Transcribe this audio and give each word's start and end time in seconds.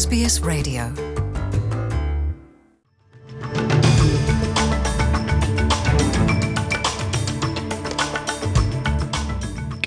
SBS 0.00 0.34
Radio. 0.50 0.82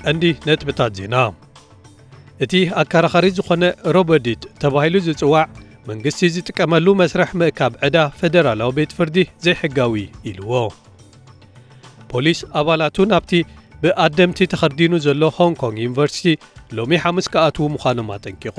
ቀንዲ 0.00 0.24
ነጥብታት 0.48 0.92
ዜና 0.98 1.14
እቲ 2.44 2.54
ኣከራኻሪ 2.82 3.26
ዝኾነ 3.38 3.62
Robodebt 3.96 4.42
ተባሂሉ 4.62 4.94
ዝጽዋዕ 5.06 5.46
መንግስቲ 5.90 6.30
ዝጥቀመሉ 6.34 6.86
መስርሕ 7.02 7.30
ምእካብ 7.42 7.72
ዕዳ 7.88 8.08
ፈደራላዊ 8.18 8.70
ቤት 8.80 8.92
ፍርዲ 8.98 9.28
ዘይሕጋዊ 9.46 9.94
ኢልዎ 10.32 10.52
ፖሊስ 12.12 12.42
ኣባላቱ 12.60 13.08
ናብቲ 13.14 13.32
ብኣደምቲ 13.84 14.38
ተኸዲኑ 14.54 14.92
ዘሎ 15.06 15.22
ሆንግ 15.38 15.56
ኮንግ 15.62 15.78
ዩኒቨርሲቲ 15.86 16.36
ሎሚ 16.78 16.92
ሓሙስ 17.04 17.28
ከኣትዉ 17.32 17.66
ምዃኖም 17.76 18.12
ኣጠንቂቑ 18.16 18.58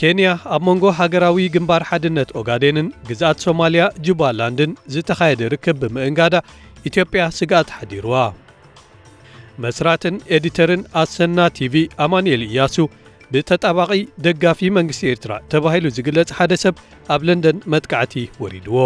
ኬንያ 0.00 0.28
ኣብ 0.54 0.62
መንጎ 0.68 0.84
ሃገራዊ 0.98 1.38
ግንባር 1.54 1.82
ሓድነት 1.88 2.30
ኦጋዴንን 2.40 2.88
ግዝኣት 3.08 3.42
ሶማልያ 3.46 3.84
ጁባላንድን 4.06 4.72
ዝተኻየደ 4.94 5.50
ርክብ 5.54 5.76
ብምእንጋዳ 5.82 6.34
ኢትዮጵያ 6.90 7.22
ስጋኣት 7.38 7.70
ሓዲርዋ 7.76 8.16
መስራትን 9.64 10.16
ኤዲተርን 10.36 10.82
ኣሰና 11.02 11.38
ቲቪ 11.58 11.74
ኣማንኤል 12.06 12.42
እያሱ 12.48 12.76
ብተጣባቒ 13.34 13.92
ደጋፊ 14.26 14.70
መንግስቲ 14.78 15.02
ኤርትራ 15.12 15.32
ተባሂሉ 15.52 15.86
ዝግለጽ 15.96 16.30
ሓደ 16.38 16.54
ሰብ 16.64 16.76
ኣብ 17.14 17.22
ለንደን 17.28 17.58
መጥቃዕቲ 17.74 18.14
ወሪድዎ። 18.44 18.78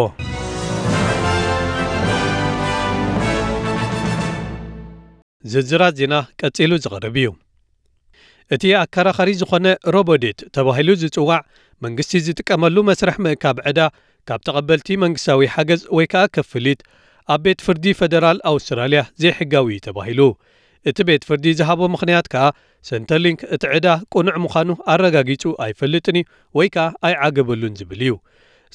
ዝርዝራት 5.52 5.94
ዜና 6.00 6.14
ቀጺሉ 6.40 6.72
ዝቐርብ 6.84 7.16
እዩ 7.20 7.28
እቲ 8.54 8.64
ኣከራኻሪ 8.82 9.30
ዝኾነ 9.40 9.66
Robodebt 9.94 10.38
ተባሂሉ 10.56 10.90
ዝጽዋዕ 11.02 11.40
መንግስቲ 11.84 12.20
ዝጥቀመሉ 12.26 12.76
መስርሕ 12.88 13.16
ምእካብ 13.24 13.56
ዕዳ 13.70 13.80
ካብ 14.28 14.40
ተቐበልቲ 14.46 14.96
መንግስታዊ 15.02 15.40
ሓገዝ 15.54 15.82
ወይ 15.96 16.06
ከኣ 16.12 16.22
ከፍሊት 16.36 16.80
ኣብ 17.34 17.42
ቤት 17.44 17.60
ፍርዲ 17.66 17.84
ፈደራል 17.98 18.38
ኣውስትራልያ 18.50 19.00
ዘይሕጋዊ 19.22 19.76
ተባሂሉ። 19.86 20.20
እቲ 20.90 20.98
ቤት 21.08 21.22
ፍርዲ 21.28 21.46
ዝሃቦ 21.58 21.80
ምኽንያት 21.94 22.26
ከኣ 22.32 22.44
ሰንተርሊንክ 22.88 23.40
እቲ 23.54 23.64
ዕዳ 23.76 23.86
ቁኑዕ 24.14 24.36
ምዃኑ 24.44 24.70
ኣረጋጊጹ 24.92 25.44
ኣይፈልጥን 25.64 26.18
ወይ 26.58 26.68
ከኣ 26.74 26.86
ኣይዓገበሉን 27.08 27.74
ዝብል 27.80 28.02
እዩ 28.06 28.12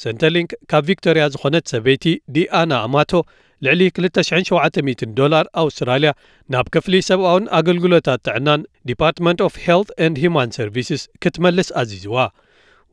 ሰንተርሊንክ 0.03 0.51
ካብ 0.71 0.83
ቪክቶርያ 0.89 1.23
ዝኾነት 1.33 1.65
ሰበይቲ 1.73 2.05
ዲኣና 2.35 2.73
ኣማቶ 2.85 3.21
ልዕሊ 3.65 3.81
2700 3.97 5.03
ዶላር 5.19 5.45
ኣውስትራልያ 5.61 6.11
ናብ 6.53 6.67
ክፍሊ 6.75 6.95
ሰብኣውን 7.09 7.45
ኣገልግሎታት 7.59 8.23
ጥዕናን 8.27 8.61
Department 8.89 9.41
of 9.47 9.55
Health 9.65 9.89
and 10.05 10.17
Human 10.23 10.53
Services 10.57 11.03
ክትመልስ 11.23 11.69
ኣዚዝዋ 11.81 12.17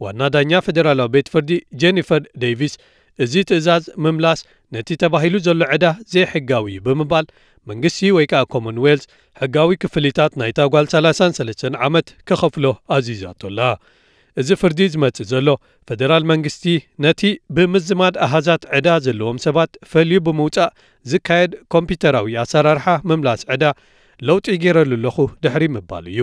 ዋና 0.05 0.29
ዳኛ 0.35 0.61
ፈደራላዊ 0.67 1.11
ቤት 1.15 1.29
ፍርዲ 1.33 1.53
ጀኒፈር 1.83 2.23
ዴይቪስ 2.43 2.75
እዚ 3.25 3.35
ትእዛዝ 3.49 3.85
ምምላስ 4.05 4.41
ነቲ 4.75 4.89
ተባሂሉ 5.03 5.37
ዘሎ 5.47 5.63
ዕዳ 5.75 5.87
ዘይሕጋዊ 6.13 6.67
እዩ 6.73 6.83
ብምባል 6.87 7.27
መንግስቲ 7.71 8.11
ወይ 8.17 8.27
ከኣ 8.31 8.43
Commonwealth 8.53 9.05
ሕጋዊ 9.41 9.71
ክፍሊታት 9.83 10.33
ናይታ 10.41 10.61
ጓል 10.75 10.87
33 10.95 11.67
ዓመት 11.87 12.07
ከኸፍሎ 12.29 12.67
ኣዚዛቶላ 12.97 13.61
እዚ 14.41 14.51
ፍርዲ 14.61 14.81
ዝመጽእ 14.93 15.27
ዘሎ 15.33 15.49
ፈደራል 15.89 16.25
መንግስቲ 16.33 16.65
ነቲ 17.05 17.23
ብምዝማድ 17.57 18.15
ኣሃዛት 18.27 18.63
ዕዳ 18.79 18.89
ዘለዎም 19.07 19.39
ሰባት 19.47 19.73
ፈልዩ 19.93 20.19
ብምውጻእ 20.27 20.75
ዝካየድ 21.13 21.53
ኮምፒተራዊ 21.75 22.37
ኣሰራርሓ 22.45 22.87
ምምላስ 23.11 23.43
ዕዳ 23.55 23.65
ለውጢ 24.29 24.47
ገይረሉ 24.63 24.93
ኣለኹ 24.99 25.17
ድሕሪ 25.45 25.65
ምባል 25.77 26.07
እዩ። 26.13 26.23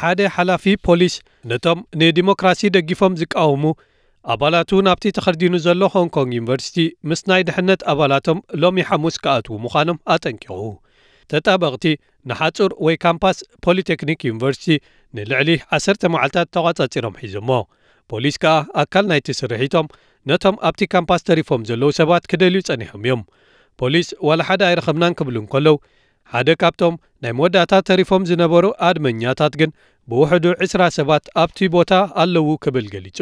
ሓደ 0.00 0.20
ሓላፊ 0.36 0.64
ፖሊስ 0.86 1.14
ነቶም 1.50 1.80
ንዲሞክራሲ 2.00 2.70
ደጊፎም 2.76 3.18
ዝቃወሙ 3.20 3.64
ኣባላቱ 4.32 4.70
ናብቲ 4.86 5.10
ተኸዲኑ 5.16 5.54
ዘሎ 5.66 5.82
ሆንግ 5.94 6.10
ኮንግ 6.16 6.30
ዩኒቨርሲቲ 6.38 6.76
ምስ 7.08 7.20
ናይ 7.30 7.42
ድሕነት 7.48 7.80
ኣባላቶም 7.92 8.38
ሎሚ 8.62 8.86
ሐሙስ 8.90 9.16
ከኣትዉ 9.24 9.56
ምዃኖም 9.64 9.98
ኣጠንቂቑ። 10.14 10.58
ተጣበቕቲ 11.32 11.84
ንሓጹር 12.30 12.70
ወይ 12.86 12.96
ካምፓስ 13.04 13.38
ፖሊቴክኒክ 13.66 14.20
ዩኒቨርሲቲ 14.30 14.66
ንልዕሊ 15.16 15.50
10 15.78 16.06
መዓልትታት 16.14 16.48
ተቋጻጺሮም 16.56 17.18
ሒዞሞ 17.22 17.50
ፖሊስ 18.10 18.36
ከኣ 18.42 18.54
ኣካል 18.82 19.04
ናይቲ 19.10 19.28
ስርሒቶም 19.40 19.86
ነቶም 20.30 20.56
ኣብቲ 20.68 20.82
ካምፓስ 20.94 21.22
ተሪፎም 21.28 21.62
ዘለዉ 21.68 21.90
ሰባት 21.98 22.24
ክደልዩ 22.30 22.60
ጸኒሖም 22.68 23.02
እዮም። 23.06 23.22
ፖሊስ 23.80 24.08
ዋላ 24.28 24.40
ሓደ 24.48 24.62
ኣይረኸብናን 24.68 25.16
ክብሉ 25.18 25.36
እንከለዉ 25.42 25.76
ሓደ 26.32 26.48
ካብቶም 26.60 26.94
ናይ 27.22 27.32
መወዳእታ 27.38 27.74
ተሪፎም 27.88 28.22
ዝነበሩ 28.30 28.64
ኣድመኛታት 28.88 29.54
ግን 29.60 29.70
ብውሕዱ 30.10 30.46
20 30.66 30.88
ሰባት 30.98 31.24
ኣብቲ 31.42 31.68
ቦታ 31.74 31.92
ኣለዉ 32.22 32.48
ክብል 32.64 32.86
ገሊጹ። 32.94 33.20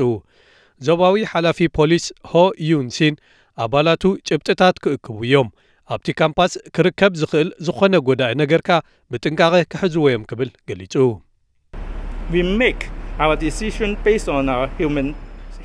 ዞባዊ 0.86 1.16
ሓላፊ 1.32 1.68
ፖሊስ 1.78 2.06
ሆ 2.30 2.44
ዩንሲን 2.70 3.16
ኣባላቱ 3.64 4.04
ጭብጥታት 4.28 4.76
ክእክቡ 4.84 5.18
እዮም። 5.26 5.50
ኣብቲ 5.94 6.08
ካምፓስ 6.20 6.52
ክርከብ 6.76 7.12
ዝኽእል 7.20 7.48
ዝኾነ 7.66 7.94
ጐዳኢ 8.08 8.32
ነገርካ 8.42 8.70
ብጥንቃቐ 9.12 9.54
ክሕዝዎ 9.72 10.04
እዮም 10.10 10.24
ክብል 10.30 10.50
ገሊጹ 10.70 10.94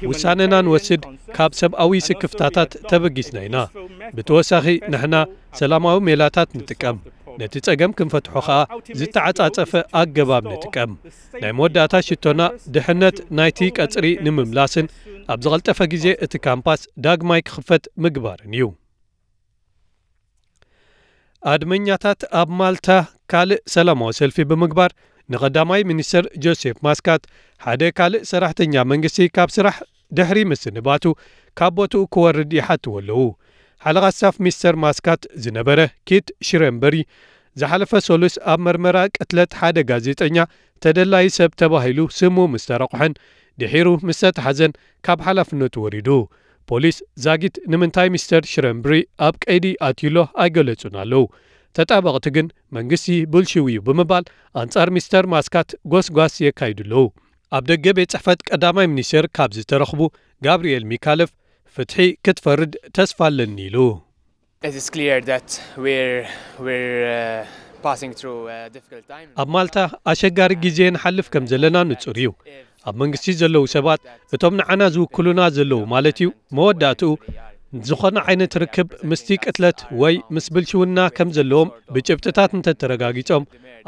ውሳነና 0.10 0.56
ንወስድ 0.66 1.04
ካብ 1.36 1.52
ሰብኣዊ 1.60 1.92
ስክፍታታት 2.08 2.72
ተበጊስና 2.90 3.38
ኢና 3.48 3.58
ብተወሳኺ 4.18 4.66
ንሕና 4.94 5.16
ሰላማዊ 5.60 5.98
ሜላታት 6.08 6.50
ንጥቀም። 6.60 6.98
ነቲ 7.40 7.56
ጸገም 7.68 7.92
ክንፈትሖ 7.98 8.34
ኸኣ 8.48 8.60
ዝተዓጻጸፈ 9.00 9.72
ኣገባብ 10.02 10.44
ንጥቀም። 10.52 10.92
ናይ 11.42 11.52
መወዳእታ 11.58 11.96
ሽቶና 12.08 12.42
ድሕነት 12.76 13.18
ናይቲ 13.40 13.70
ቀጽሪ 13.78 14.06
ንምምላስን 14.28 14.88
ኣብ 15.34 15.40
ዝቐልጠፈ 15.46 15.80
ግዜ 15.94 16.06
እቲ 16.26 16.34
ካምፓስ 16.48 16.82
ዳግማይ 17.06 17.42
ክኽፈት 17.48 17.86
ምግባርን 18.06 18.54
እዩ። 18.58 18.66
ኣድመኛታት 21.54 22.22
ኣብ 22.42 22.50
ማልታ 22.60 22.90
ካልእ 23.32 23.62
ሰላማዊ 23.76 24.12
ሰልፊ 24.20 24.38
ብምግባር 24.52 24.92
ንቐዳማይ 25.34 25.82
ሚኒስትር 25.90 26.26
ጆሴፍ 26.44 26.78
ማስካት 26.88 27.24
ሓደ 27.66 27.82
ካልእ 27.98 28.24
ሰራሕተኛ 28.32 28.84
መንግስቲ 28.92 29.28
ካብ 29.36 29.50
ስራሕ 29.58 29.78
ድሕሪ 30.18 30.40
ምስንባቱ 30.52 31.06
ካብ 31.60 31.74
ቦትኡ 31.78 32.02
ክወርድ 32.16 32.52
ይሓትዎ 32.60 32.94
ኣለዉ። 33.02 33.22
ሓለቓ 33.86 34.06
ስታፍ 34.18 34.36
ሚስተር 34.46 34.76
ማስካት 34.86 35.22
ዝነበረ 35.44 35.80
ኪት 36.10 36.28
ሽረምበሪ 36.48 36.96
ዝሓለፈ 37.62 37.92
ሰሉስ 38.08 38.36
ኣብ 38.52 38.60
መርመራ 38.66 38.98
ቅትለት 39.18 39.52
ሓደ 39.60 39.78
ጋዜጠኛ 39.90 40.38
ተደላይ 40.84 41.28
ሰብ 41.38 41.52
ተባሂሉ 41.62 42.00
ስሙ 42.20 42.38
ምስ 42.54 42.64
ተረቑሐን 42.70 43.14
ድሒሩ 43.62 43.88
ምስ 44.08 44.20
ተተሓዘን 44.26 44.74
ካብ 45.06 45.20
ሓላፍነቱ 45.28 45.76
ወሪዱ። 45.86 46.10
ፖሊስ 46.70 46.98
ዛጊት 47.26 47.56
ንምንታይ 47.72 48.08
ሚስተር 48.16 48.44
ሽረምብሪ 48.54 48.94
ኣብ 49.28 49.36
ቀይዲ 49.46 49.66
ኣትዩሎ 49.88 50.18
ኣይገለጹን 50.44 50.96
ኣለዉ 51.04 51.24
ተጣበቕቲ 51.78 52.26
ግን 52.38 52.48
መንግስቲ 52.78 53.16
ብልሽው 53.34 53.66
እዩ 53.72 53.78
ብምባል 53.88 54.26
ኣንጻር 54.62 54.90
ሚስተር 54.98 55.26
ማስካት 55.34 55.70
ጐስጓስ 55.94 56.36
የካይዱ 56.46 56.80
ኣለዉ 56.86 57.06
ኣብ 57.58 57.64
ደገ 57.72 57.86
ቤት 57.98 58.10
ጽሕፈት 58.14 58.40
ቀዳማይ 58.50 58.88
ሚኒስትር 58.94 59.26
ካብ 59.38 59.52
ዝተረኽቡ 59.58 60.02
ጋብርኤል 60.46 60.84
ሚካለፍ 60.92 61.30
ፍትሒ 61.76 62.06
ክትፈርድ 62.26 62.74
ተስፋ 62.98 63.20
ኣለኒ 63.30 63.58
ኢሉ። 63.68 63.78
ኣብ 69.42 69.50
ማልታ 69.56 69.78
ኣሸጋሪ 70.12 70.54
ግዜ 70.66 70.80
ንሓልፍ 70.96 71.28
ከም 71.34 71.46
ዘለና 71.52 71.78
ንጹር 71.90 72.18
እዩ። 72.24 72.30
ኣብ 72.90 72.96
መንግስቲ 73.02 73.36
ዘለዉ 73.42 73.64
ሰባት 73.76 74.02
እቶም 74.36 74.54
ንዓና 74.60 74.84
ዝውክሉና 74.96 75.42
ዘለዉ 75.58 75.82
ማለት 75.94 76.18
እዩ። 76.24 76.30
መወዳእትኡ 76.58 77.12
ዝኾነ 77.88 78.18
ዓይነት 78.30 78.54
ርክብ 78.62 78.90
ምስቲ 79.10 79.38
ቅትለት 79.44 79.80
ወይ 80.02 80.16
ምስ 80.36 80.46
ብልሽውና 80.56 81.00
ከም 81.16 81.30
ዘለዎም 81.38 81.70
ብጭብጥታት 81.96 82.52
እንተተረጋጊጾም። 82.58 83.44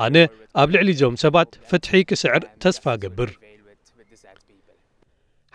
ኣነ 0.06 0.16
ኣብ 0.62 0.68
ልዕሊ 0.74 0.90
እዞም 0.96 1.16
ሰባት 1.24 1.50
ፍትሒ 1.70 2.02
ክስዕር 2.10 2.44
ተስፋ 2.64 2.86
ገብር። 3.04 3.30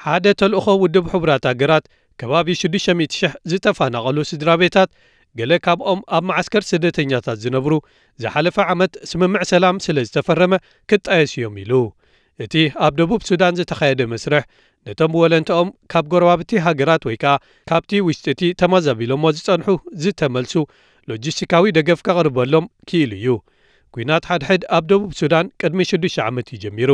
ሓደ 0.05 0.26
ተልእኾ 0.41 0.67
ውድብ 0.82 1.05
ሕቡራት 1.12 1.44
ሃገራት 1.50 1.85
ከባቢ 2.21 2.49
600,000 2.62 3.23
ዝተፈናቐሉ 3.50 4.17
ስድራ 4.31 4.50
ቤታት 4.62 4.91
ገለ 5.38 5.53
ካብኦም 5.67 6.00
ኣብ 6.17 6.25
ማዓስከር 6.29 6.62
ስደተኛታት 6.71 7.38
ዝነብሩ 7.44 7.73
ዝሓለፈ 8.23 8.56
ዓመት 8.73 8.93
ስምምዕ 9.11 9.43
ሰላም 9.53 9.76
ስለ 9.87 10.05
ዝተፈረመ 10.09 10.53
ክጣየስ 10.91 11.32
እዮም 11.38 11.56
ኢሉ። 11.62 11.73
እቲ 12.44 12.55
ኣብ 12.85 12.93
ደቡብ 13.00 13.23
ሱዳን 13.31 13.56
ዝተኻየደ 13.59 14.03
መስርሕ 14.12 14.44
ነቶም 14.89 15.13
ወለንትኦም 15.21 15.69
ካብ 15.93 16.05
ጎረባብቲ 16.13 16.51
ሃገራት 16.67 17.03
ወይ 17.09 17.17
ከኣ 17.23 17.35
ካብቲ 17.71 18.01
ውሽጢ 18.07 18.27
እቲ 18.35 18.43
ተመዛቢሎሞ 18.61 19.25
ዝጸንሑ 19.37 19.69
ዝተመልሱ 20.03 20.55
ሎጂስቲካዊ 21.11 21.65
ደገፍ 21.79 22.01
ከቕርበሎም 22.07 22.67
ክኢሉ 22.89 23.13
እዩ። 23.21 23.29
ኩናት 23.95 24.25
ሓድሕድ 24.31 24.63
ኣብ 24.77 24.85
ደቡብ 24.91 25.11
ሱዳን 25.21 25.47
ቅድሚ 25.61 25.81
6 25.93 26.21
ዓመት 26.29 26.47
እዩ 26.53 26.59
ጀሚሩ። 26.65 26.91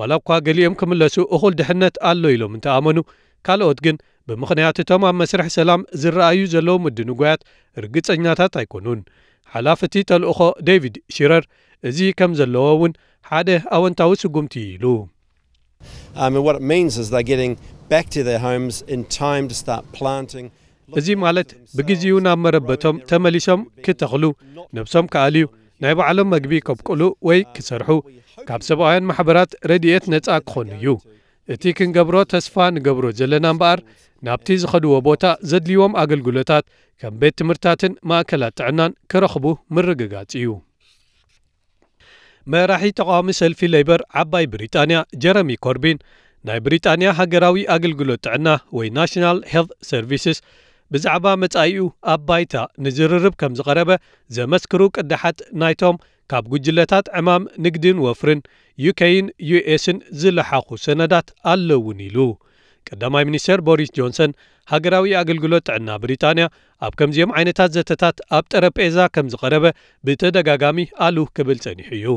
ዋላ 0.00 0.12
እኳ 0.20 0.38
ገሊኦም 0.46 0.74
ክምለሱ 0.80 1.16
እኹል 1.36 1.54
ድሕነት 1.60 1.96
ኣሎ 2.10 2.22
ኢሎም 2.34 2.52
እንተኣመኑ 2.58 2.98
ካልኦት 3.46 3.78
ግን 3.86 3.96
ብምኽንያት 4.28 4.76
እቶም 4.82 5.04
ኣብ 5.08 5.16
መስርሕ 5.20 5.48
ሰላም 5.58 5.80
ዝረኣዩ 6.02 6.40
ዘለዉ 6.54 6.76
ምድንጓያት 6.86 7.40
ርግጸኛታት 7.84 8.54
ኣይኮኑን። 8.60 9.00
ሓላፍቲ 9.54 9.94
ተልእኾ 10.10 10.40
ዴቪድ 10.68 10.96
ሽረር 11.14 11.44
እዚ 11.88 11.98
ከም 12.18 12.32
ዘለዎ 12.40 12.66
እውን 12.76 12.92
ሓደ 13.30 13.48
ኣወንታዊ 13.76 14.12
ስጉምቲ 14.22 14.54
ኢሉ 14.74 14.84
እዚ 20.99 21.07
ማለት 21.23 21.49
ብግዜኡ 21.77 22.15
ናብ 22.25 22.39
መረበቶም 22.45 22.97
ተመሊሶም 23.09 23.61
ክተኽሉ 23.85 24.25
ነብሶም 24.77 25.05
ከኣልዩ 25.13 25.45
ናይ 25.83 25.93
ባዕሎም 25.99 26.29
መግቢ 26.33 26.53
ከብቅሉ 26.67 27.01
ወይ 27.27 27.39
ክሰርሑ 27.55 27.89
ካብ 28.47 28.61
ሰብኣውያን 28.67 29.07
ማሕበራት 29.09 29.51
ረድኤት 29.71 30.05
ነጻ 30.13 30.27
ክኾኑ 30.47 30.69
እዩ 30.77 30.93
እቲ 31.53 31.73
ክንገብሮ 31.77 32.17
ተስፋ 32.33 32.67
ንገብሮ 32.75 33.05
ዘለና 33.19 33.45
እምበኣር 33.53 33.79
ናብቲ 34.27 34.57
ዝኸድዎ 34.61 34.93
ቦታ 35.07 35.25
ዘድልይዎም 35.49 35.97
ኣገልግሎታት 36.03 36.65
ከም 37.01 37.15
ቤት 37.21 37.35
ትምህርታትን 37.39 37.93
ማእከላት 38.11 38.55
ጥዕናን 38.59 38.95
ክረኽቡ 39.13 39.45
ምርግጋጽ 39.77 40.31
እዩ 40.41 40.49
መራሒ 42.53 42.91
ተቃዋሚ 42.99 43.29
ሰልፊ 43.41 43.69
ሌይበር 43.73 44.01
ዓባይ 44.21 44.45
ብሪጣንያ 44.53 44.99
ጀረሚ 45.23 45.57
ኮርቢን 45.65 45.99
ናይ 46.47 46.59
ብሪጣንያ 46.65 47.09
ሃገራዊ 47.19 47.57
ኣገልግሎት 47.75 48.21
ጥዕና 48.27 48.47
ወይ 48.77 48.87
ናሽናል 48.97 49.37
ሄልት 49.51 49.71
ሰርቪስስ 49.89 50.39
ብዛዕባ 50.93 51.25
መጻኢኡ 51.43 51.85
ኣብ 52.13 52.21
ባይታ 52.29 52.55
ንዝርርብ 52.85 53.33
ከም 53.41 53.53
ዝቐረበ 53.59 53.91
ዘመስክሩ 54.37 54.81
ቅድሓት 54.95 55.39
ናይቶም 55.61 55.97
ካብ 56.31 56.45
ጉጅለታት 56.51 57.07
ዕማም 57.19 57.43
ንግድን 57.65 57.97
ወፍርን 58.05 58.39
ዩኬይን 58.85 59.27
ዩኤስን 59.49 59.97
ዝለሓኹ 60.21 60.77
ሰነዳት 60.85 61.27
ኣለውን 61.51 61.99
ኢሉ 62.07 62.17
ቀዳማይ 62.89 63.23
ሚኒስተር 63.29 63.59
ቦሪስ 63.67 63.91
ጆንሰን 63.97 64.31
ሃገራዊ 64.71 65.13
ኣገልግሎት 65.21 65.65
ጥዕና 65.69 65.89
ብሪጣንያ 66.03 66.45
ኣብ 66.85 66.93
ከምዚኦም 66.99 67.33
ዓይነታት 67.37 67.73
ዘተታት 67.75 68.17
ኣብ 68.37 68.45
ጠረጴዛ 68.53 68.97
ከም 69.15 69.27
ዝቐረበ 69.33 69.65
ብተደጋጋሚ 70.07 70.87
ኣሉ 71.07 71.25
ክብል 71.37 71.59
ጸኒሑ 71.65 71.89
እዩ 71.99 72.07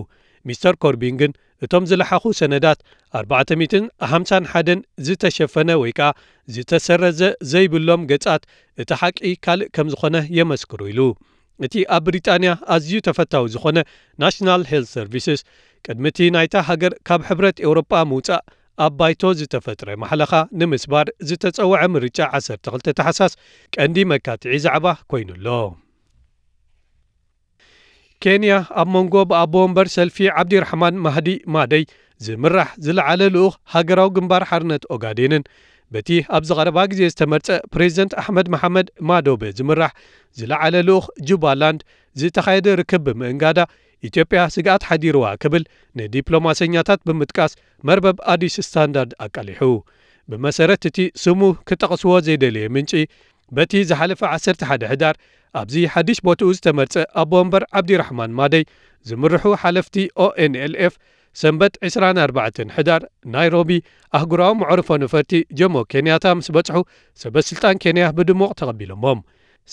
ሚስተር 0.49 0.75
ኮርቢን 0.83 1.15
ግን 1.21 1.31
እቶም 1.65 1.83
ዝለሓኹ 1.89 2.23
ሰነዳት 2.39 2.79
451 3.19 4.81
ዝተሸፈነ 5.07 5.69
ወይ 5.81 5.91
ከኣ 5.97 6.09
ዝተሰረዘ 6.55 7.21
ዘይብሎም 7.51 8.01
ገጻት 8.11 8.43
እቲ 8.83 8.91
ሓቂ 9.01 9.19
ካልእ 9.45 9.69
ከም 9.75 9.87
ዝኾነ 9.93 10.15
የመስክሩ 10.37 10.81
ኢሉ። 10.93 10.99
እቲ 11.65 11.75
ኣብ 11.95 12.03
ብሪጣንያ 12.05 12.51
ኣዝዩ 12.75 12.99
ተፈታዊ 13.07 13.45
ዝኾነ 13.53 13.77
National 14.21 14.63
Health 14.71 14.89
Services 14.95 15.41
ቅድሚ 15.85 16.05
እቲ 16.13 16.29
ናይታ 16.35 16.55
ሃገር 16.69 16.93
ካብ 17.07 17.21
ሕብረት 17.29 17.57
ኤውሮጳ 17.65 17.91
ምውፃእ 18.11 18.43
ኣብ 18.83 18.93
ባይቶ 18.99 19.23
ዝተፈጥረ 19.39 19.89
ማሓለኻ 20.03 20.33
ንምስባር 20.59 21.07
ዝተጸውዐ 21.29 21.81
ምርጫ 21.95 22.19
12 22.41 22.91
ተሓሳስ 22.99 23.33
ቀንዲ 23.75 24.05
መካትዒ 24.13 24.61
ዛዕባ 24.65 24.95
ኮይኑኣሎ 25.13 25.47
ኬንያ 28.23 28.53
ኣብ 28.81 28.87
መንጎ 28.95 29.15
ብኣቦ 29.29 29.53
ወንበር 29.65 29.87
ሰልፊ 29.95 30.17
ዓብዲርሕማን 30.39 30.95
ማህዲ 31.05 31.29
ማደይ 31.55 31.83
ዝምራሕ 32.25 32.69
ዝለዓለ 32.85 33.21
ልኡኽ 33.35 33.53
ሃገራዊ 33.73 34.09
ግንባር 34.17 34.43
ሓርነት 34.49 34.83
ኦጋዴንን። 34.95 35.43
በቲ 35.93 36.09
ኣብ 36.35 36.43
ዝቐረባ 36.49 36.77
ግዜ 36.91 37.01
ዝተመርፀ 37.13 37.47
ፕሬዚደንት 37.73 38.13
ኣሕመድ 38.21 38.47
መሓመድ 38.53 38.87
ማዶቤ 39.09 39.41
ዝምራሕ 39.59 39.91
ዝለዓለ 40.39 40.75
ልኡኽ 40.87 41.05
ጁባላንድ 41.29 41.81
ዝተኻየደ 42.21 42.67
ርክብ 42.81 43.03
ብምእንጋዳ 43.07 43.59
ኢትዮጵያ 44.07 44.39
ስግኣት 44.55 44.83
ሓዲርዋ 44.89 45.25
ክብል 45.41 45.63
ንዲፕሎማሰኛታት 45.99 47.01
ብምጥቃስ 47.09 47.53
መርበብ 47.89 48.17
ኣዲስ 48.33 48.55
ስታንዳርድ 48.67 49.11
ኣቃሊሑ። 49.25 49.61
ብመሰረት 50.31 50.83
እቲ 50.89 50.97
ስሙ 51.23 51.41
ክጠቕስዎ 51.69 52.11
ዘይደልየ 52.25 52.65
ምንጪ 52.75 52.91
በቲ 53.55 53.81
ዝሓለፈ 53.89 54.21
11 54.35 54.87
ሕዳር 54.91 55.15
ኣብዚ 55.61 55.75
ሓድሽ 55.93 56.19
ቦትኡ 56.27 56.49
ዝተመርፀ 56.57 56.95
ኣቦ 57.21 57.31
ወንበር 57.41 57.63
ዓብዲራሕማን 57.79 58.31
ማደይ 58.39 58.63
ዝምርሑ 59.09 59.43
ሓለፍቲ 59.63 59.95
ONLF 60.25 60.93
ሰንበት 61.35 61.73
24 61.89 62.59
ሕዳር 62.77 63.01
ናይሮቢ 63.33 63.69
ኣህጉራዊ 64.17 64.53
መዕርፎ 64.61 64.89
ነፈርቲ 65.03 65.31
ጀሞ 65.59 65.75
ኬንያታ 65.91 66.25
ምስ 66.39 66.47
በጽሑ 66.55 66.79
ሰበስልጣን 67.21 67.79
ኬንያ 67.83 68.07
ብድሙቕ 68.17 68.51
ተቐቢሎሞም 68.59 69.21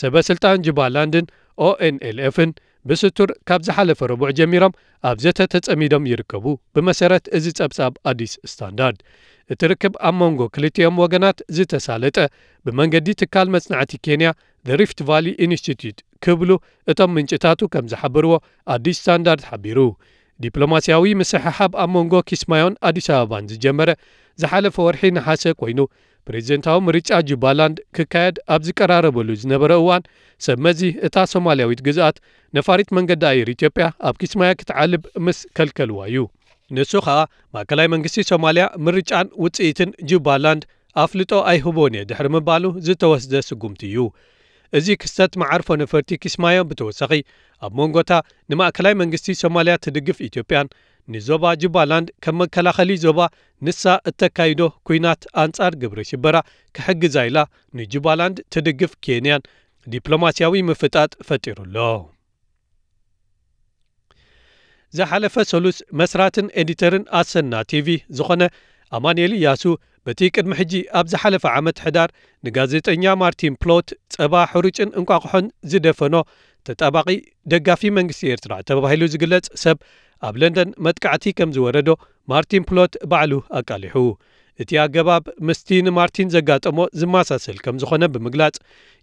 ሰበስልጣን 0.00 0.62
ጁባላንድን 0.66 1.26
ONLF 1.68 2.23
ን 2.23 2.50
ብስቱር 2.88 3.30
ካብ 3.48 3.60
ዝሓለፈ 3.66 4.00
ረቡዕ 4.12 4.30
ጀሚሮም 4.38 4.72
ኣብ 5.08 5.16
ዘተ 5.24 5.40
ተጸሚዶም 5.52 6.04
ይርከቡ። 6.10 6.44
ብመሰረት 6.76 7.24
እዚ 7.38 7.46
ጸብጻብ 7.58 7.92
ኣዲስ 8.10 8.32
ስታንዳርድ። 8.52 9.00
እቲ 9.52 9.60
ርክብ 9.72 9.94
ኣብ 10.08 10.14
መንጎ 10.20 10.40
ክልቲኦም 10.54 11.00
ወገናት 11.02 11.38
ዝተሳለጠ። 11.56 12.16
ብመንገዲ 12.66 13.08
ትካል 13.22 13.48
መጽናዕቲ 13.56 13.92
ኬንያ 14.06 14.30
Rift 14.64 14.98
Valley 15.08 15.26
Institute 15.44 15.98
ክብሉ 16.24 16.50
እቶም 16.92 17.10
ምንጭታቱ 17.16 17.60
ከም 17.74 17.84
ዝሓብርዎ 17.92 18.32
ኣዲስ 18.74 18.98
ስታንዳርድ 19.02 19.44
ሓቢሩ 19.50 19.78
ዲፕሎማስያዊ 20.44 21.04
ምስሕሓብ 21.20 21.72
ኣብ 21.82 21.90
መንጎ 21.96 22.22
ኪስማዮን 22.30 22.74
ኣዲስ 22.88 23.08
ኣበባን 23.16 23.48
ዝጀመረ 23.52 23.90
ዝሓለፈ 24.42 24.76
ወርሒ 24.86 25.10
ነሓሰ 25.16 25.44
ኮይኑ 25.60 25.80
ፕሬዚደንታዊ 26.28 26.78
ምርጫ 26.86 27.10
ጁባላንድ 27.28 27.76
ክካየድ 27.96 28.36
ኣብ 28.54 28.60
ዝቀራረበሉ 28.66 29.28
ዝነበረ 29.42 29.72
እዋን 29.82 30.02
ሰብ 30.46 30.58
መዚ 30.66 30.80
እታ 31.06 31.24
ሶማልያዊት 31.32 31.80
ግዝኣት 31.86 32.16
ነፋሪት 32.56 32.90
መንገዲ 32.98 33.24
ኣየር 33.30 33.48
ኢትዮጵያ 33.56 33.86
ኣብ 34.08 34.14
ኪስማያ 34.22 34.50
ክትዓልብ 34.60 35.02
ምስ 35.26 35.38
ከልከልዋ 35.58 36.00
እዩ። 36.10 36.24
ንሱ 36.76 36.92
ኸኣ 37.06 37.20
ማእከላይ 37.54 37.86
መንግስቲ 37.94 38.24
ሶማልያ 38.30 38.64
ምርጫን 38.86 39.28
ውፅኢትን 39.44 39.90
ጁባላንድ 40.10 40.62
ኣፍልጦ 41.04 41.32
ኣይህቦን 41.50 41.94
እየ 41.96 42.04
ድሕሪ 42.10 42.28
ምባሉ 42.34 42.64
ዝተወስደ 42.86 43.42
ስጉምቲ 43.48 43.82
እዩ 43.90 43.98
እዚ 44.78 44.88
ክስተት 45.02 45.32
መዓርፎ 45.42 45.68
ነፈርቲ 45.82 46.18
ኪስማዮ 46.22 46.58
ብተወሳኺ 46.70 47.12
ኣብ 47.62 47.72
መንጎታ 47.80 48.12
ንማእከላይ 48.50 48.94
መንግስቲ 49.00 49.34
ሶማልያ 49.42 49.74
ትድግፍ 49.84 50.18
ኢትዮጵያን 50.28 50.68
ንዞባ 51.08 51.44
ጁባላንድ 51.62 52.08
ከም 52.24 52.36
መከላኸሊ 52.42 52.90
ዞባ 53.04 53.20
ንሳ 53.66 53.82
እተካይዶ 54.10 54.62
ኩናት 54.88 55.22
ኣንጻር 55.42 55.72
ግብሪ 55.82 56.00
ሽበራ 56.10 56.36
ክሕግዛ 56.76 57.16
ኢላ 57.30 57.38
ንጁባላንድ 57.78 58.38
ትድግፍ 58.54 58.94
ኬንያን 59.06 59.46
ዲፕሎማስያዊ 59.86 60.62
ምፍጣጥ 60.70 61.12
ፈጢሩሎ። 61.28 61.76
ዝሓለፈ 64.94 65.34
ሰሉስ 65.50 65.76
መስራትን 66.00 66.46
ኤዲተርን 66.60 67.04
ኣሰና 67.18 67.54
ቲቪ 67.70 67.88
ዝኾነ 68.18 68.42
ኣማንኤል 68.92 69.32
እያሱ 69.38 69.64
በቲ 70.06 70.28
ቅድሚ 70.34 70.52
ሕጂ 70.60 70.72
ኣብ 70.98 71.06
ዝሓለፈ 71.12 71.44
ዓመት 71.58 71.78
ሕዳር 71.86 72.10
ንጋዜጠኛ 72.46 73.04
ማርቲን 73.22 73.56
ፕሎት 73.62 73.88
ጸባ 74.14 74.34
ሓሪጭን 74.52 74.90
እንቋቑሖን 75.00 75.46
ዝደፈኖ 75.72 76.14
ተጣባቒ 76.68 77.08
ደጋፊ 77.52 77.82
መንግስቲ 77.98 78.30
ኤርትራ 78.34 78.52
ተባሂሉ 78.70 79.02
ዝግለጽ 79.14 79.46
ሰብ 79.64 79.78
ኣብ 80.28 80.34
ለንደን 80.40 80.70
መጥቃዕቲ 80.86 81.32
ከም 81.38 81.52
ዝወረዶ 81.56 81.90
ማርቲን 82.32 82.66
ፕሎት 82.70 82.94
ባዕሉ 83.12 83.32
ኣቃሊሑ። 83.58 83.94
እቲ 84.62 84.70
ኣገባብ 84.82 85.24
ምስቲ 85.48 85.68
ንማርቲን 85.86 86.32
ዘጋጠሞ 86.34 86.78
ዝመሳሰል 87.00 87.58
ከም 87.64 87.76
ዝኾነ 87.82 88.04
ብምግላጽ 88.14 88.56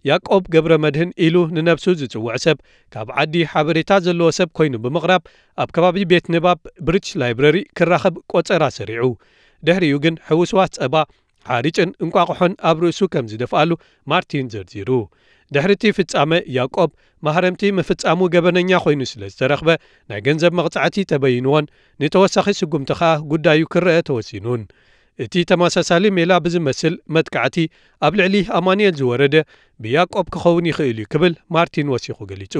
ያቆብ 0.08 0.44
ገብረ 0.54 0.72
መድህን 0.84 1.10
ኢሉ 1.26 1.36
ንነብሱ 1.56 1.86
ዝጽውዕ 2.00 2.36
ሰብ 2.44 2.58
ካብ 2.94 3.08
ዓዲ 3.22 3.34
ሓበሬታ 3.52 3.98
ዘለዎ 4.06 4.28
ሰብ 4.38 4.50
ኮይኑ 4.58 4.74
ብምቕራብ 4.84 5.22
ኣብ 5.62 5.70
ከባቢ 5.76 6.04
ቤት 6.12 6.28
ንባብ 6.34 6.60
British 6.88 7.12
Library 7.22 7.58
ክራኸብ 7.80 8.16
ቈፀራ 8.34 8.64
ሰሪዑ 8.78 9.08
ድሕሪኡ 9.66 9.94
ግን 10.04 10.14
ሕውስዋት 10.28 10.72
ጸባ 10.78 10.94
ሓሪጭን 11.50 11.90
እንቋቑሖን 12.04 12.52
ኣብ 12.68 12.78
ርእሱ 12.84 13.00
ከም 13.12 13.26
ዝደፍኣሉ 13.32 13.70
ማርቲን 14.10 14.46
ዘርዚሩ። 14.54 14.90
ድሕሪ 15.54 15.72
እቲ 15.76 15.84
ፍጻመ 15.96 16.30
ያቆብ 16.56 16.90
ማህረምቲ 17.26 17.62
ምፍጻሙ 17.78 18.20
ገበነኛ 18.34 18.70
ኮይኑ 18.84 19.02
ስለ 19.12 19.22
ዝተረኽበ 19.32 19.68
ናይ 20.10 20.20
ገንዘብ 20.26 20.52
መቕጻዕቲ 20.58 20.96
ተበይንዎን 21.12 21.68
ንተወሳኺ 22.02 22.46
ስጉምቲ 22.60 22.90
ኸኣ 23.00 23.12
ጉዳዩ 23.32 23.60
ክርአ 23.74 23.96
ተወሲኑን። 24.08 24.62
እቲ 25.24 25.34
ተመሳሳሊ 25.50 26.04
ሜላ 26.16 26.32
ብዝመስል 26.44 26.94
መጥቃዕቲ 27.14 27.56
ኣብ 28.06 28.12
ልዕሊ 28.20 28.36
ኣማንኤል 28.58 28.94
ዝወረደ 29.00 29.36
ብያቆብ 29.84 30.26
ክኸውን 30.34 30.68
ይኽእል 30.70 30.98
እዩ 31.02 31.08
ክብል 31.14 31.34
ማርቲን 31.56 31.90
ወሲኹ 31.94 32.18
ገሊጹ 32.32 32.54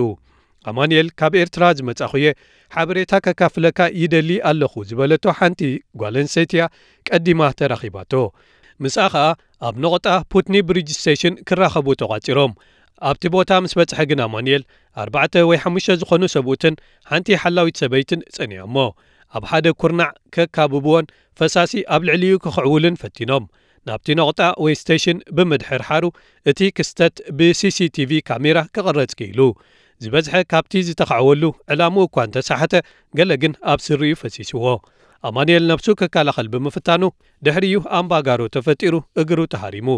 ኣማንኤል 0.69 1.07
ካብ 1.19 1.33
ኤርትራ 1.43 1.63
ዝመጻኹየ 1.77 2.27
ሓበሬታ 2.75 3.13
ከካፍለካ 3.25 3.79
ይደሊ 4.01 4.31
ኣለኹ 4.49 4.73
ዝበለቶ 4.89 5.25
ሓንቲ 5.39 5.61
ጓልንሴትያ 6.01 6.63
ቀዲማ 7.07 7.49
ተራኺባቶ 7.59 8.13
ምስኣ 8.83 9.05
ኸኣ 9.13 9.25
ኣብ 9.67 9.75
ነቑጣ 9.83 10.07
ፑትኒ 10.31 10.55
ብሪጅ 10.67 10.89
ስቴሽን 10.99 11.35
ክራኸቡ 11.49 11.87
ተቋፂሮም 12.01 12.53
ኣብቲ 13.09 13.23
ቦታ 13.35 13.51
ምስ 13.63 13.73
በጽሐ 13.79 14.01
ግን 14.09 14.19
ኣማንኤል 14.25 14.63
4 15.05 15.37
ወይ 15.49 15.57
5 15.65 15.91
ዝኾኑ 16.01 16.23
ሰብኡትን 16.35 16.75
ሓንቲ 17.09 17.37
ሓላዊት 17.41 17.79
ሰበይትን 17.81 18.21
ጸኒዖሞ 18.35 18.77
ኣብ 19.37 19.43
ሓደ 19.51 19.67
ኩርናዕ 19.81 20.11
ከካብብዎን 20.35 21.05
ፈሳሲ 21.39 21.81
ኣብ 21.93 22.01
ልዕሊዩ 22.09 22.33
ክኽዕውልን 22.43 22.97
ፈቲኖም 23.01 23.45
ናብቲ 23.87 24.15
ነቑጣ 24.19 24.41
ወይ 24.63 24.73
ስቴሽን 24.81 25.17
ብምድሕር 25.37 25.81
ሓሩ 25.87 26.05
እቲ 26.49 26.69
ክስተት 26.77 27.15
ብሲሲቲቪ 27.37 28.11
ካሜራ 28.29 28.59
ክቕረጽ 28.75 29.11
ክኢሉ 29.19 29.41
ዝበዝሐ 30.03 30.41
ካብቲ 30.51 30.81
ዝተኻዕወሉ 30.87 31.43
ዕላምኡ 31.73 32.03
እኳ 32.07 32.25
እንተሳሕተ 32.27 32.75
ገለ 33.17 33.31
ግን 33.43 33.53
ኣብ 33.71 33.81
ስርዩ 33.87 34.13
ፈሲስዎ 34.21 34.65
ኣማንኤል 35.27 35.63
ነብሱ 35.71 35.87
ክከላኸል 35.99 36.47
ብምፍታኑ 36.53 37.03
ድሕሪዩ 37.45 37.75
ኣምባጋሮ 37.97 38.41
ተፈጢሩ 38.55 38.95
እግሩ 39.21 39.39
ተሃሪሙ 39.53 39.89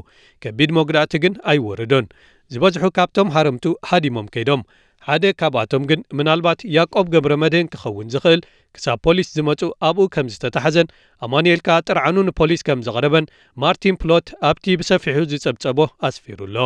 ከቢድ 0.43 0.71
መጉዳእቲ 0.77 1.13
ግን 1.23 1.33
ኣይወረዶን 1.51 2.07
ዝበዝሑ 2.53 2.89
ካብቶም 2.97 3.31
ሃረምቱ 3.35 3.67
ሃዲሞም 3.91 4.27
ከይዶም 4.33 4.63
ሓደ 5.06 5.24
ካብኣቶም 5.40 5.84
ግን 5.90 6.00
ምናልባት 6.18 6.60
ያቆብ 6.76 7.06
ገብረ 7.14 7.34
መድህን 7.42 7.70
ክኸውን 7.74 8.10
ዝኽእል 8.14 8.40
ክሳብ 8.76 8.98
ፖሊስ 9.06 9.28
ዝመፁ 9.36 9.60
ኣብኡ 9.88 10.06
ከም 10.14 10.26
ዝተታሓዘን 10.32 10.90
ኣማንኤልካ 11.26 11.78
ጥርዓኑ 11.86 12.16
ንፖሊስ 12.28 12.62
ከም 12.68 12.82
ዘቕረበን 12.88 13.30
ማርቲን 13.62 13.98
ፕሎት 14.02 14.28
ኣብቲ 14.50 14.76
ብሰፊሑ 14.80 15.24
ዝጸብጸቦ 15.32 15.88
ኣስፊሩ 16.08 16.40
ኣሎ 16.50 16.58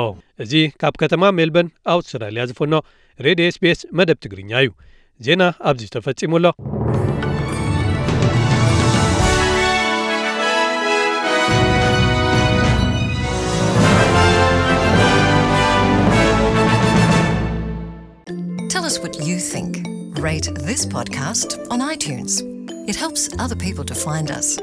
እዚ 0.44 0.64
ካብ 0.82 0.96
ከተማ 1.04 1.32
ሜልበን 1.38 1.70
ኣውስትራልያ 1.94 2.44
ዝፍኖ 2.52 2.74
ሬድዮ 3.26 3.50
SBS 3.56 3.82
መደብ 4.00 4.20
ትግርኛ 4.24 4.52
እዩ። 4.64 4.70
ዜና 5.26 5.42
ኣብዚ 5.70 5.84
ተፈጺሙ 5.96 6.34
Rate 20.46 20.58
this 20.66 20.84
podcast 20.84 21.66
on 21.70 21.80
iTunes. 21.80 22.42
It 22.88 22.96
helps 22.96 23.30
other 23.38 23.56
people 23.56 23.84
to 23.84 23.94
find 23.94 24.30
us. 24.30 24.58